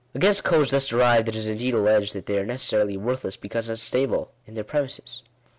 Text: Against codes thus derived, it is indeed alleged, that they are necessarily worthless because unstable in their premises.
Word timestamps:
Against 0.15 0.43
codes 0.43 0.71
thus 0.71 0.87
derived, 0.87 1.29
it 1.29 1.35
is 1.35 1.45
indeed 1.45 1.75
alleged, 1.75 2.13
that 2.13 2.25
they 2.25 2.39
are 2.39 2.43
necessarily 2.43 2.97
worthless 2.97 3.37
because 3.37 3.69
unstable 3.69 4.31
in 4.47 4.55
their 4.55 4.63
premises. 4.63 5.21